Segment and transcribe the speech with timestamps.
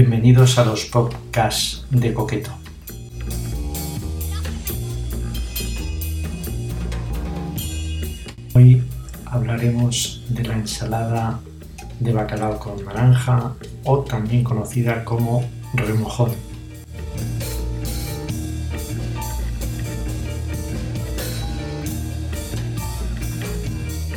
[0.00, 2.52] Bienvenidos a los podcasts de Coqueto.
[8.54, 8.84] Hoy
[9.26, 11.40] hablaremos de la ensalada
[11.98, 15.42] de bacalao con naranja o también conocida como
[15.74, 16.30] remojón.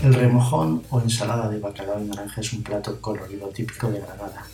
[0.03, 4.45] El remojón o ensalada de bacalao y naranja es un plato colorido típico de Granada.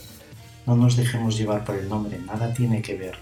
[0.68, 3.16] No nos dejemos llevar por el nombre, nada tiene que ver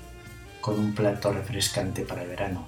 [0.62, 2.66] con un plato refrescante para el verano.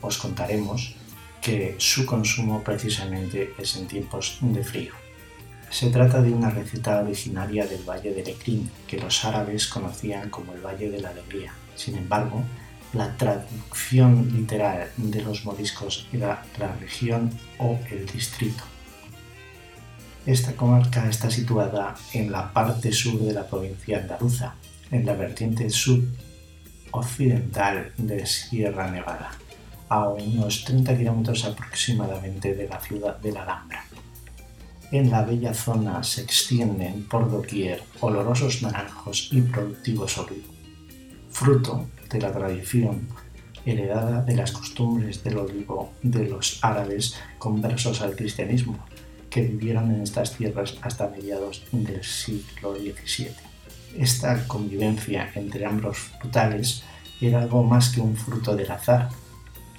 [0.00, 0.96] Os contaremos
[1.40, 4.92] que su consumo precisamente es en tiempos de frío.
[5.70, 10.54] Se trata de una receta originaria del Valle de Lecrín, que los árabes conocían como
[10.54, 11.52] el Valle de la Alegría.
[11.76, 12.42] Sin embargo,
[12.94, 18.64] la traducción literal de los moriscos era la región o el distrito.
[20.26, 24.56] Esta comarca está situada en la parte sur de la provincia andaluza,
[24.90, 25.68] en la vertiente
[26.90, 29.30] occidental de Sierra Nevada,
[29.88, 33.84] a unos 30 kilómetros aproximadamente de la ciudad de la Alhambra.
[34.90, 40.56] En la bella zona se extienden por doquier olorosos naranjos y productivos olivos,
[41.30, 43.06] fruto de la tradición
[43.64, 48.84] heredada de las costumbres del olivo de los árabes conversos al cristianismo,
[49.36, 53.32] que vivieron en estas tierras hasta mediados del siglo XVII.
[53.98, 56.82] Esta convivencia entre ambos frutales
[57.20, 59.10] era algo más que un fruto del azar,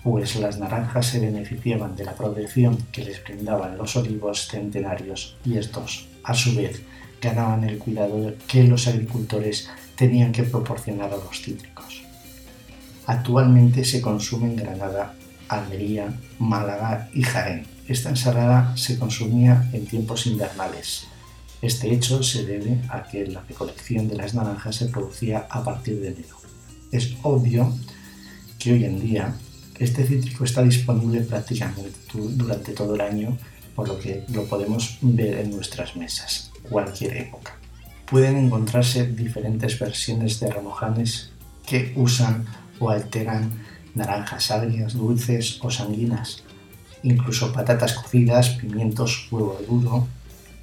[0.04, 5.58] pues las naranjas se beneficiaban de la protección que les brindaban los olivos centenarios y
[5.58, 6.84] estos, a su vez,
[7.20, 12.04] ganaban el cuidado que los agricultores tenían que proporcionar a los cítricos.
[13.08, 15.16] Actualmente se consume en Granada,
[15.48, 21.08] Almería, Málaga y Jaén, esta ensalada se consumía en tiempos invernales.
[21.62, 26.00] Este hecho se debe a que la recolección de las naranjas se producía a partir
[26.02, 26.38] de enero.
[26.92, 27.74] Es obvio
[28.60, 29.34] que hoy en día
[29.80, 33.38] este cítrico está disponible prácticamente durante todo el año,
[33.76, 37.58] por lo que lo podemos ver en nuestras mesas, cualquier época.
[38.10, 41.32] Pueden encontrarse diferentes versiones de remojanes
[41.66, 42.46] que usan
[42.80, 43.52] o alteran
[43.96, 46.44] naranjas agrias, dulces o sanguinas,
[47.04, 50.08] incluso patatas cocidas, pimientos, huevo duro,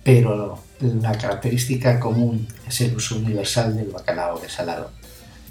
[0.02, 4.90] pero la característica común es el uso universal del bacalao desalado,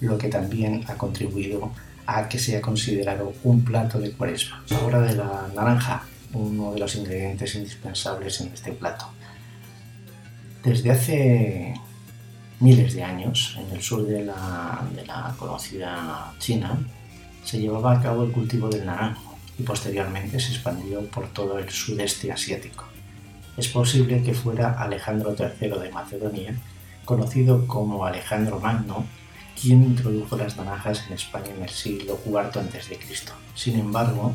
[0.01, 1.71] lo que también ha contribuido
[2.05, 4.63] a que sea considerado un plato de cuaresma.
[4.71, 9.05] Ahora de la naranja, uno de los ingredientes indispensables en este plato.
[10.63, 11.73] Desde hace
[12.59, 16.77] miles de años, en el sur de la, de la conocida China,
[17.43, 21.69] se llevaba a cabo el cultivo del naranjo y posteriormente se expandió por todo el
[21.69, 22.85] sudeste asiático.
[23.55, 26.55] Es posible que fuera Alejandro III de Macedonia,
[27.05, 29.05] conocido como Alejandro Magno,
[29.59, 32.99] quien introdujo las naranjas en España en el siglo IV a.C.
[33.53, 34.33] Sin embargo,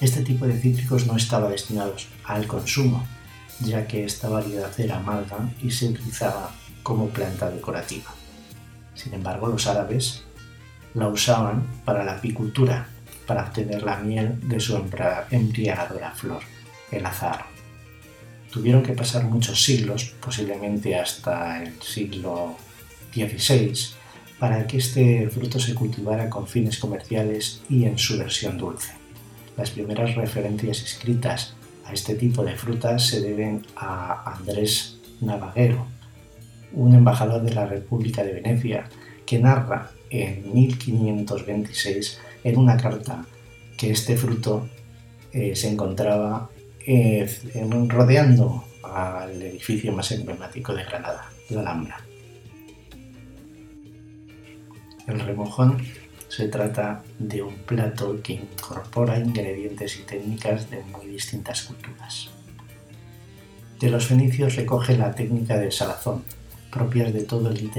[0.00, 3.06] este tipo de cítricos no estaba destinados al consumo,
[3.60, 6.50] ya que esta variedad era amarga y se utilizaba
[6.82, 8.10] como planta decorativa.
[8.94, 10.24] Sin embargo, los árabes
[10.94, 12.88] la usaban para la apicultura
[13.30, 14.76] para obtener la miel de su
[15.30, 16.42] embriagadora flor,
[16.90, 17.44] el azar.
[18.50, 22.56] Tuvieron que pasar muchos siglos, posiblemente hasta el siglo
[23.14, 23.72] XVI,
[24.40, 28.94] para que este fruto se cultivara con fines comerciales y en su versión dulce.
[29.56, 31.54] Las primeras referencias escritas
[31.84, 35.86] a este tipo de frutas se deben a Andrés Navaguero,
[36.72, 38.88] un embajador de la República de Venecia,
[39.24, 43.24] que narra en 1526 en una carta
[43.76, 44.68] que este fruto
[45.32, 46.50] eh, se encontraba
[46.86, 47.28] eh,
[47.88, 52.00] rodeando al edificio más emblemático de Granada, la Alhambra.
[55.06, 55.78] El remojón
[56.28, 62.30] se trata de un plato que incorpora ingredientes y técnicas de muy distintas culturas.
[63.80, 66.24] De los fenicios recoge la técnica de salazón,
[66.70, 67.70] propias de todo el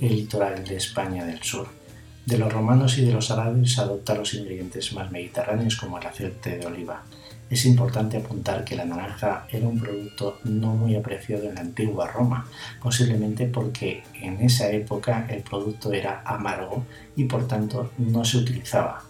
[0.00, 1.77] litoral de España del sur
[2.28, 6.58] de los romanos y de los árabes adopta los ingredientes más mediterráneos como el aceite
[6.58, 7.02] de oliva.
[7.48, 12.06] Es importante apuntar que la naranja era un producto no muy apreciado en la antigua
[12.06, 12.46] Roma,
[12.82, 16.84] posiblemente porque en esa época el producto era amargo
[17.16, 19.02] y por tanto no se utilizaba.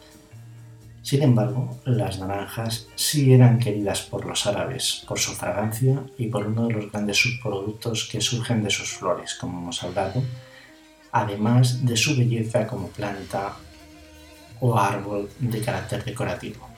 [1.02, 6.46] Sin embargo, las naranjas sí eran queridas por los árabes por su fragancia y por
[6.46, 10.22] uno de los grandes subproductos que surgen de sus flores, como hemos hablado,
[11.12, 13.56] además de su belleza como planta
[14.60, 16.68] o árbol de carácter decorativo.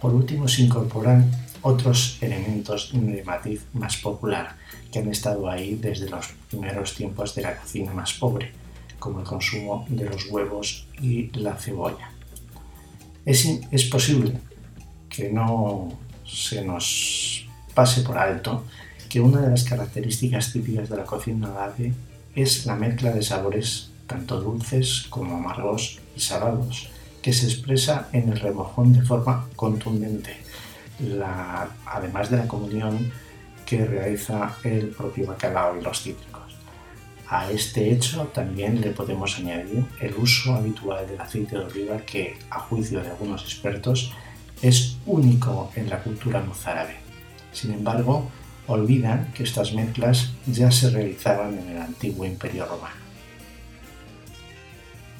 [0.00, 1.30] Por último, se incorporan
[1.62, 4.56] otros elementos de matiz más popular
[4.90, 8.52] que han estado ahí desde los primeros tiempos de la cocina más pobre,
[8.98, 12.10] como el consumo de los huevos y la cebolla.
[13.24, 14.32] Es, es posible
[15.08, 15.88] que no
[16.26, 18.64] se nos pase por alto
[19.08, 21.92] que una de las características típicas de la cocina árabe
[22.34, 26.90] es la mezcla de sabores tanto dulces como amargos y salados,
[27.22, 30.36] que se expresa en el remojón de forma contundente,
[31.86, 33.12] además de la comunión
[33.64, 36.42] que realiza el propio bacalao y los cítricos.
[37.28, 42.36] A este hecho también le podemos añadir el uso habitual del aceite de oliva que,
[42.50, 44.12] a juicio de algunos expertos,
[44.60, 46.96] es único en la cultura mozárabe.
[47.52, 48.30] Sin embargo,
[48.66, 53.02] olvidan que estas mezclas ya se realizaban en el antiguo imperio romano.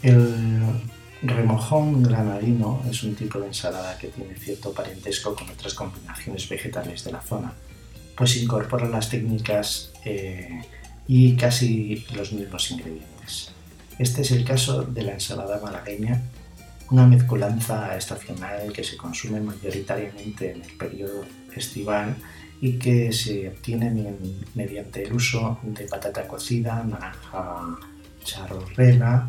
[0.03, 0.81] El
[1.23, 7.05] remojón granadino es un tipo de ensalada que tiene cierto parentesco con otras combinaciones vegetales
[7.05, 7.53] de la zona,
[8.17, 10.63] pues incorpora las técnicas eh,
[11.07, 13.53] y casi los mismos ingredientes.
[13.99, 16.23] Este es el caso de la ensalada malagueña,
[16.91, 21.25] una mezcolanza estacional que se consume mayoritariamente en el periodo
[21.55, 22.17] estival
[22.63, 24.15] y que se obtiene
[24.55, 27.77] mediante el uso de patata cocida, naranja
[28.23, 29.29] charorrela,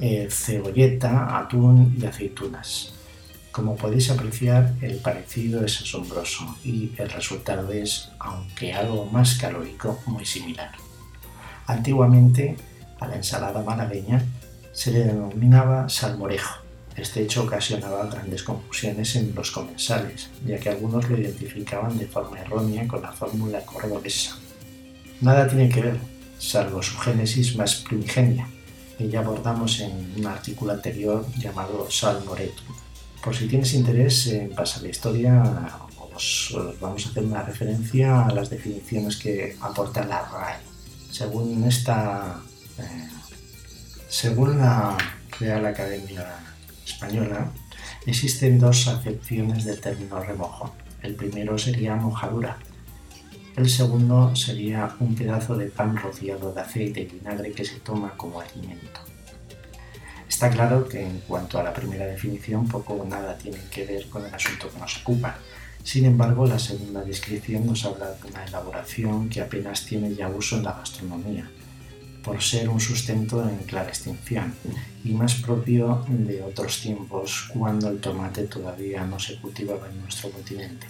[0.00, 2.94] eh, cebolleta, atún y aceitunas.
[3.50, 10.00] Como podéis apreciar, el parecido es asombroso y el resultado es, aunque algo más calórico,
[10.06, 10.70] muy similar.
[11.66, 12.56] Antiguamente,
[13.00, 14.24] a la ensalada malagueña
[14.72, 16.63] se le denominaba salmorejo.
[16.96, 22.40] Este hecho ocasionaba grandes confusiones en los comensales, ya que algunos lo identificaban de forma
[22.40, 24.36] errónea con la fórmula cordobesa.
[25.20, 25.98] Nada tiene que ver,
[26.38, 28.46] salvo su génesis más primigenia,
[28.96, 32.76] que ya abordamos en un artículo anterior llamado Salmoretum.
[33.24, 35.42] Por si tienes interés en pasar la historia,
[36.14, 40.58] os, vamos a hacer una referencia a las definiciones que aporta la RAE.
[41.10, 42.40] Según esta,
[42.78, 43.08] eh,
[44.08, 44.96] según la
[45.40, 46.53] Real Academia
[46.84, 47.50] Española,
[48.06, 50.74] existen dos acepciones del término remojo.
[51.02, 52.56] El primero sería mojadura.
[53.56, 58.16] El segundo sería un pedazo de pan rociado de aceite y vinagre que se toma
[58.16, 59.00] como alimento.
[60.28, 64.08] Está claro que en cuanto a la primera definición poco o nada tiene que ver
[64.08, 65.38] con el asunto que nos ocupa,
[65.84, 70.56] sin embargo, la segunda descripción nos habla de una elaboración que apenas tiene ya uso
[70.56, 71.48] en la gastronomía,
[72.24, 74.54] por ser un sustento en clara extinción
[75.04, 80.30] y más propio de otros tiempos cuando el tomate todavía no se cultivaba en nuestro
[80.30, 80.86] continente,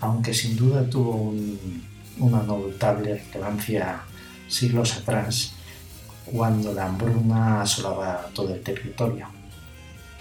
[0.00, 1.34] aunque sin duda tuvo
[2.18, 4.00] una notable relevancia
[4.48, 5.54] siglos atrás
[6.24, 9.28] cuando la hambruna asolaba todo el territorio.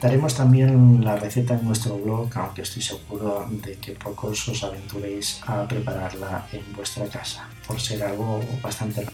[0.01, 5.39] Daremos también la receta en nuestro blog, aunque estoy seguro de que pocos os aventuréis
[5.45, 9.05] a prepararla en vuestra casa, por ser algo bastante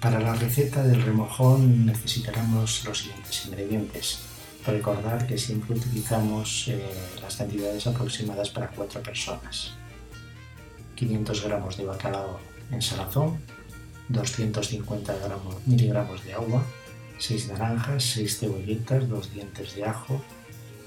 [0.00, 4.18] Para la receta del remojón necesitaremos los siguientes ingredientes.
[4.66, 6.82] Recordar que siempre utilizamos eh,
[7.22, 9.72] las cantidades aproximadas para 4 personas.
[10.96, 12.40] 500 gramos de bacalao
[12.70, 13.38] en salazón,
[14.08, 15.14] 250
[15.66, 16.62] miligramos de agua,
[17.18, 20.20] 6 naranjas, 6 cebolletas, 2 dientes de ajo,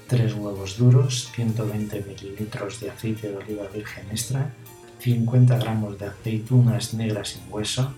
[0.08, 4.52] 3 huevos duros, 120 mililitros de aceite de oliva virgen extra,
[5.00, 7.94] 50 gramos de aceitunas negras sin hueso,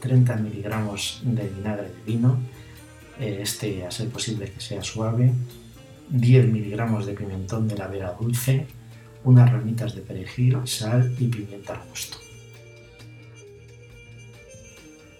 [0.00, 2.38] 30 miligramos de vinagre de vino,
[3.18, 5.32] eh, este a ser posible que sea suave,
[6.10, 8.66] 10 miligramos de pimentón de la vera dulce,
[9.24, 12.18] unas ramitas de perejil, sal y pimienta al gusto.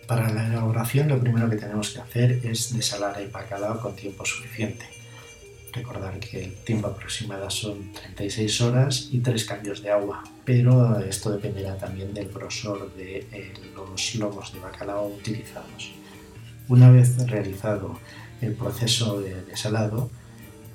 [0.06, 4.24] Para la elaboración lo primero que tenemos que hacer es desalar el bacalao con tiempo
[4.24, 4.86] suficiente.
[5.76, 11.30] Recordar que el tiempo aproximado son 36 horas y 3 cambios de agua, pero esto
[11.30, 15.92] dependerá también del grosor de eh, los lomos de bacalao utilizados.
[16.68, 18.00] Una vez realizado
[18.40, 20.10] el proceso de desalado,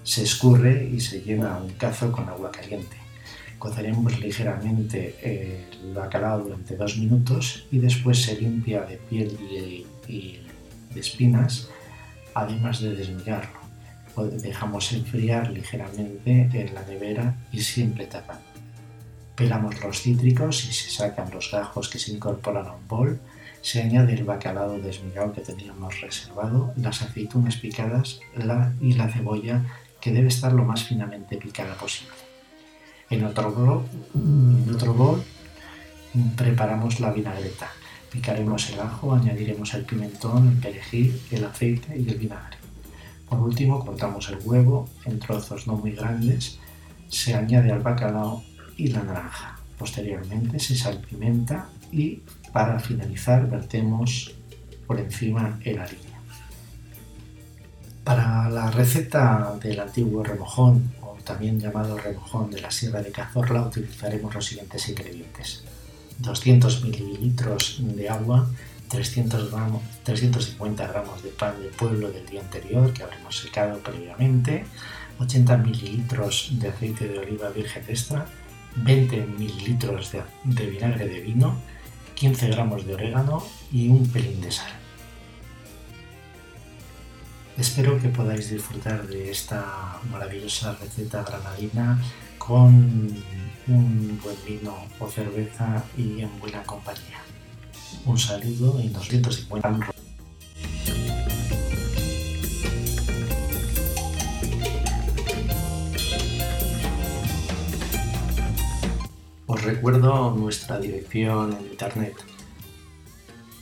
[0.04, 2.96] se escurre y se llena un cazo con agua caliente.
[3.58, 9.36] Coceremos ligeramente el bacalao durante dos minutos y después se limpia de piel
[10.08, 10.40] y,
[10.94, 11.70] de espinas,
[12.36, 13.61] además de desmigarlo.
[14.16, 18.44] Dejamos enfriar ligeramente en la nevera y siempre tapando.
[19.36, 23.20] Pelamos los cítricos y se sacan los gajos que se incorporan a un bol.
[23.62, 28.20] Se añade el bacalao desmigado que teníamos reservado, las aceitunas picadas
[28.80, 29.64] y la cebolla
[30.00, 32.16] que debe estar lo más finamente picada posible.
[33.10, 35.24] En otro bol, en otro bol
[36.36, 37.70] preparamos la vinagreta.
[38.12, 42.61] Picaremos el ajo, añadiremos el pimentón, el perejil, el aceite y el vinagre.
[43.32, 46.60] Por último, cortamos el huevo en trozos no muy grandes,
[47.08, 48.44] se añade al bacalao
[48.76, 49.58] y la naranja.
[49.78, 54.36] Posteriormente se salpimenta y para finalizar vertemos
[54.86, 56.20] por encima en la línea.
[58.04, 63.62] Para la receta del antiguo remojón, o también llamado remojón de la Sierra de Cazorla,
[63.62, 65.64] utilizaremos los siguientes ingredientes.
[66.20, 68.50] 200 mililitros de agua,
[68.92, 74.66] 300 gramos, 350 gramos de pan de pueblo del día anterior que habremos secado previamente,
[75.18, 78.26] 80 mililitros de aceite de oliva virgen extra,
[78.76, 81.56] 20 mililitros de, de vinagre de vino,
[82.16, 84.72] 15 gramos de orégano y un pelín de sal.
[87.58, 91.98] Espero que podáis disfrutar de esta maravillosa receta granadina
[92.38, 92.74] con
[93.68, 97.31] un buen vino o cerveza y en buena compañía.
[98.06, 98.94] Un saludo en
[109.48, 112.16] Os recuerdo nuestra dirección en internet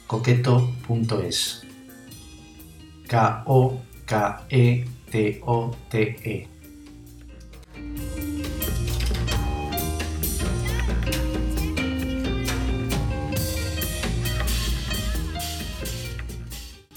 [0.08, 1.62] coqueto.es
[3.08, 3.80] K-O-K-E-T-O-T-E